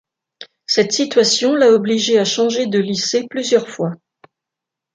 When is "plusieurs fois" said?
3.29-3.91